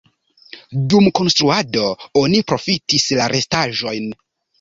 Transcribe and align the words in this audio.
Dum 0.93 1.09
konstruado 1.19 1.83
oni 2.21 2.39
profitis 2.53 3.05
la 3.21 3.29
restaĵojn. 3.35 4.09